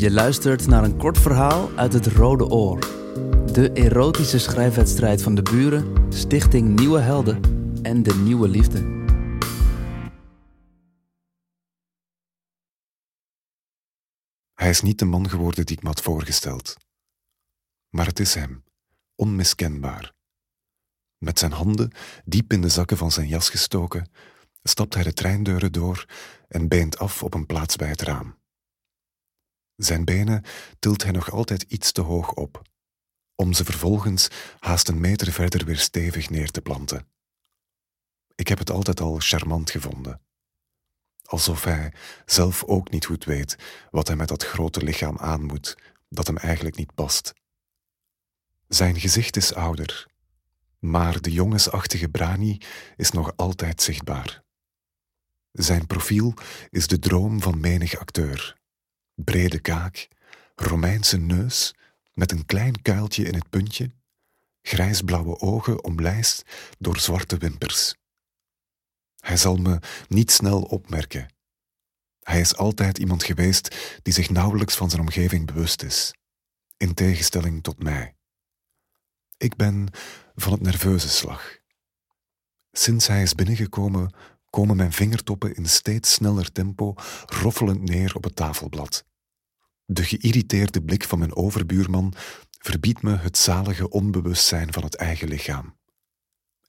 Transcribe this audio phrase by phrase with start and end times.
[0.00, 2.78] Je luistert naar een kort verhaal uit het Rode Oor.
[3.52, 7.40] De erotische schrijfwedstrijd van de buren, Stichting Nieuwe Helden
[7.82, 8.78] en de Nieuwe Liefde.
[14.54, 16.76] Hij is niet de man geworden die ik me had voorgesteld.
[17.88, 18.64] Maar het is hem,
[19.14, 20.12] onmiskenbaar.
[21.18, 21.92] Met zijn handen
[22.24, 24.10] diep in de zakken van zijn jas gestoken,
[24.62, 26.06] stapt hij de treindeuren door
[26.48, 28.39] en beent af op een plaats bij het raam.
[29.80, 30.44] Zijn benen
[30.78, 32.62] tilt hij nog altijd iets te hoog op,
[33.34, 37.06] om ze vervolgens haast een meter verder weer stevig neer te planten.
[38.34, 40.20] Ik heb het altijd al charmant gevonden.
[41.24, 41.92] Alsof hij
[42.26, 43.56] zelf ook niet goed weet
[43.90, 45.76] wat hij met dat grote lichaam aan moet,
[46.08, 47.32] dat hem eigenlijk niet past.
[48.68, 50.06] Zijn gezicht is ouder,
[50.78, 52.60] maar de jongensachtige Brani
[52.96, 54.42] is nog altijd zichtbaar.
[55.52, 56.34] Zijn profiel
[56.70, 58.59] is de droom van menig acteur.
[59.24, 60.08] Brede kaak,
[60.54, 61.74] Romeinse neus
[62.12, 63.90] met een klein kuiltje in het puntje,
[64.62, 66.42] grijsblauwe ogen omlijst
[66.78, 67.94] door zwarte wimpers.
[69.20, 71.28] Hij zal me niet snel opmerken.
[72.22, 76.14] Hij is altijd iemand geweest die zich nauwelijks van zijn omgeving bewust is,
[76.76, 78.14] in tegenstelling tot mij.
[79.36, 79.88] Ik ben
[80.34, 81.58] van het nerveuze slag.
[82.72, 84.14] Sinds hij is binnengekomen,
[84.50, 86.94] komen mijn vingertoppen in steeds sneller tempo
[87.26, 89.04] roffelend neer op het tafelblad.
[89.92, 92.14] De geïrriteerde blik van mijn overbuurman
[92.50, 95.78] verbiedt me het zalige onbewustzijn van het eigen lichaam.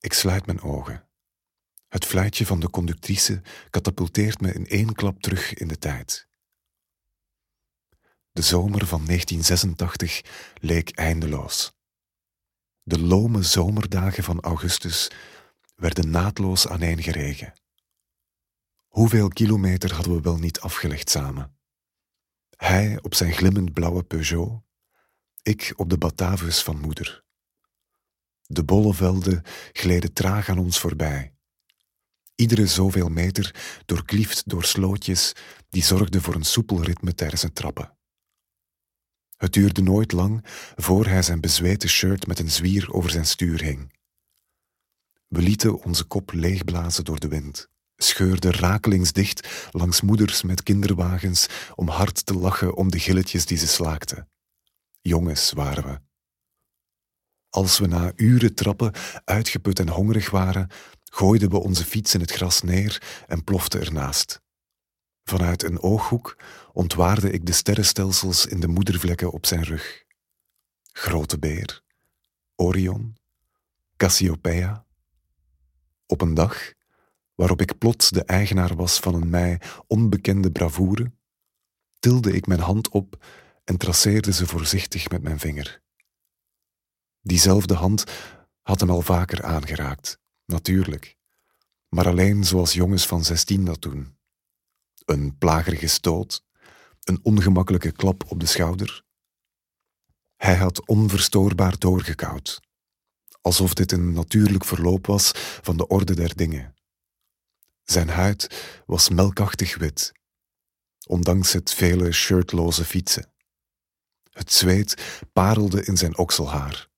[0.00, 1.08] Ik sluit mijn ogen.
[1.88, 6.28] Het fluitje van de conductrice katapulteert me in één klap terug in de tijd.
[8.32, 10.20] De zomer van 1986
[10.54, 11.72] leek eindeloos.
[12.82, 15.10] De lome zomerdagen van augustus
[15.76, 17.52] werden naadloos aaneengeregen.
[18.86, 21.55] Hoeveel kilometer hadden we wel niet afgelegd samen?
[22.66, 24.62] Hij op zijn glimmend blauwe Peugeot,
[25.42, 27.24] ik op de Batavus van moeder.
[28.42, 31.34] De bolle velden gleden traag aan ons voorbij.
[32.34, 33.54] Iedere zoveel meter
[33.84, 35.32] doorkliefd door slootjes
[35.68, 37.96] die zorgden voor een soepel ritme tijdens het trappen.
[39.36, 40.40] Het duurde nooit lang
[40.76, 43.92] voor hij zijn bezweten shirt met een zwier over zijn stuur hing.
[45.28, 51.88] We lieten onze kop leegblazen door de wind, scheurden rakelingsdicht langs moeders met kinderwagens om
[51.88, 54.28] hard te lachen om de gilletjes die ze slaakten.
[55.00, 56.00] Jongens waren we.
[57.50, 58.92] Als we na uren trappen
[59.24, 60.70] uitgeput en hongerig waren,
[61.04, 64.40] gooiden we onze fiets in het gras neer en ploften ernaast.
[65.24, 66.36] Vanuit een ooghoek
[66.72, 70.04] ontwaarde ik de sterrenstelsels in de moedervlekken op zijn rug.
[70.92, 71.82] Grote beer,
[72.56, 73.16] Orion,
[73.96, 74.84] Cassiopeia.
[76.06, 76.72] Op een dag,
[77.36, 81.12] waarop ik plots de eigenaar was van een mij onbekende bravoure,
[81.98, 83.24] tilde ik mijn hand op
[83.64, 85.82] en traceerde ze voorzichtig met mijn vinger.
[87.20, 88.04] Diezelfde hand
[88.62, 91.16] had hem al vaker aangeraakt, natuurlijk,
[91.88, 94.16] maar alleen zoals jongens van zestien dat doen
[95.06, 96.44] een plagerige stoot,
[97.04, 99.04] een ongemakkelijke klap op de schouder.
[100.36, 102.60] Hij had onverstoorbaar doorgekauwd,
[103.40, 105.32] alsof dit een natuurlijk verloop was
[105.62, 106.75] van de orde der dingen.
[107.86, 110.12] Zijn huid was melkachtig wit,
[111.06, 113.32] ondanks het vele shirtloze fietsen.
[114.30, 116.88] Het zweet parelde in zijn okselhaar.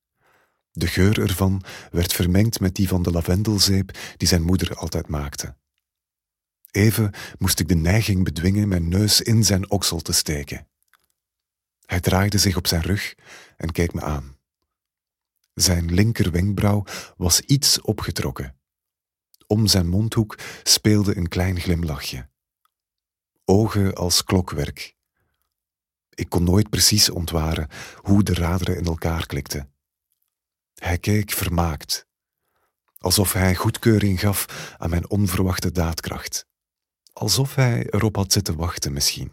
[0.71, 5.57] De geur ervan werd vermengd met die van de lavendelzeep die zijn moeder altijd maakte.
[6.71, 10.69] Even moest ik de neiging bedwingen mijn neus in zijn oksel te steken.
[11.85, 13.15] Hij draaide zich op zijn rug
[13.57, 14.37] en keek me aan.
[15.55, 16.85] Zijn linkerwenkbrauw
[17.17, 18.58] was iets opgetrokken.
[19.49, 22.29] Om zijn mondhoek speelde een klein glimlachje.
[23.45, 24.95] Ogen als klokwerk.
[26.15, 29.73] Ik kon nooit precies ontwaren hoe de raderen in elkaar klikten.
[30.75, 32.07] Hij keek vermaakt,
[32.99, 36.49] alsof hij goedkeuring gaf aan mijn onverwachte daadkracht
[37.19, 39.33] alsof hij erop had zitten wachten misschien.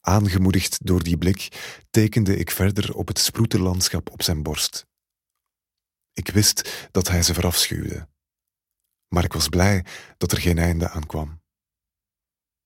[0.00, 1.48] Aangemoedigd door die blik
[1.90, 4.86] tekende ik verder op het sproetenlandschap op zijn borst.
[6.12, 8.08] Ik wist dat hij ze verafschuwde,
[9.16, 9.84] maar ik was blij
[10.16, 11.40] dat er geen einde aan kwam.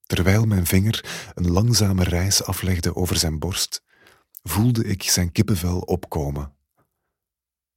[0.07, 3.83] Terwijl mijn vinger een langzame reis aflegde over zijn borst,
[4.43, 6.57] voelde ik zijn kippenvel opkomen.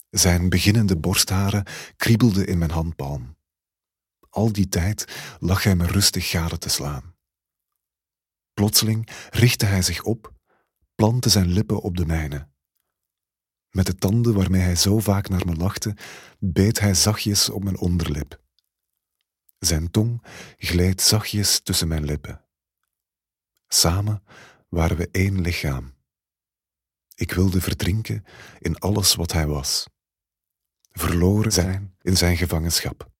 [0.09, 1.65] Zijn beginnende borstharen
[1.95, 3.37] kriebelden in mijn handpalm.
[4.29, 5.05] Al die tijd
[5.39, 7.15] lag hij me rustig gade te slaan.
[8.53, 10.33] Plotseling richtte hij zich op,
[10.95, 12.49] plantte zijn lippen op de mijne.
[13.69, 15.95] Met de tanden waarmee hij zo vaak naar me lachte,
[16.39, 18.41] beet hij zachtjes op mijn onderlip.
[19.65, 20.23] Zijn tong
[20.57, 22.45] gleed zachtjes tussen mijn lippen.
[23.67, 24.23] Samen
[24.69, 25.93] waren we één lichaam.
[27.15, 28.25] Ik wilde verdrinken
[28.59, 29.87] in alles wat hij was.
[30.91, 33.11] Verloren zijn in zijn gevangenschap.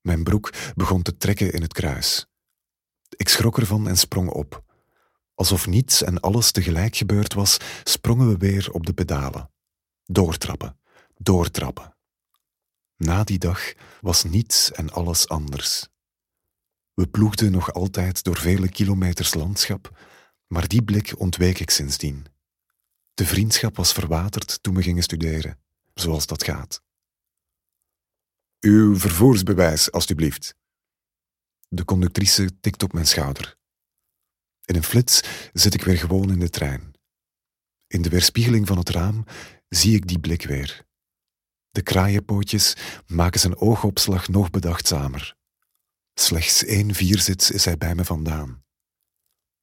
[0.00, 2.26] Mijn broek begon te trekken in het kruis.
[3.16, 4.64] Ik schrok ervan en sprong op.
[5.34, 9.50] Alsof niets en alles tegelijk gebeurd was, sprongen we weer op de pedalen.
[10.04, 10.78] Doortrappen,
[11.16, 11.94] doortrappen.
[13.02, 15.88] Na die dag was niets en alles anders.
[16.94, 19.98] We ploegden nog altijd door vele kilometers landschap,
[20.46, 22.26] maar die blik ontweek ik sindsdien.
[23.14, 25.58] De vriendschap was verwaterd toen we gingen studeren,
[25.94, 26.82] zoals dat gaat.
[28.60, 30.54] Uw vervoersbewijs, alstublieft.
[31.68, 33.56] De conductrice tikt op mijn schouder.
[34.64, 35.22] In een flits
[35.52, 36.92] zit ik weer gewoon in de trein.
[37.86, 39.24] In de weerspiegeling van het raam
[39.68, 40.88] zie ik die blik weer.
[41.70, 42.76] De kraaienpootjes
[43.06, 45.36] maken zijn oogopslag nog bedachtzamer.
[46.14, 48.62] Slechts één vierzits is hij bij me vandaan.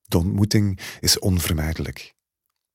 [0.02, 2.16] De ontmoeting is onvermijdelijk.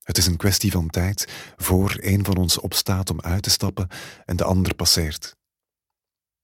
[0.02, 3.88] Het is een kwestie van tijd voor een van ons opstaat om uit te stappen
[4.25, 5.37] en de ander passeert.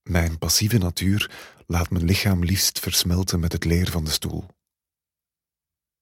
[0.01, 1.31] Mijn passieve natuur
[1.67, 4.45] laat mijn lichaam liefst versmelten met het leer van de stoel.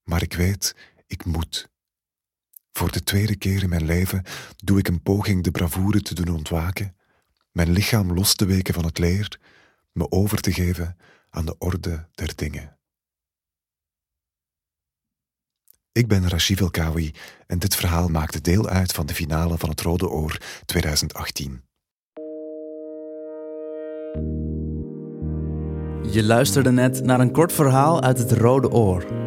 [0.03, 0.75] Maar ik weet,
[1.07, 1.69] ik moet.
[2.77, 4.23] Voor de tweede keer in mijn leven
[4.57, 6.95] doe ik een poging de bravoure te doen ontwaken,
[7.51, 9.39] mijn lichaam los te weken van het leer,
[9.91, 10.97] me over te geven
[11.29, 12.77] aan de orde der dingen.
[15.91, 17.11] Ik ben Rashid Elkawi
[17.47, 21.61] en dit verhaal maakte deel uit van de finale van het Rode Oor 2018.
[26.11, 29.26] Je luisterde net naar een kort verhaal uit het Rode Oor.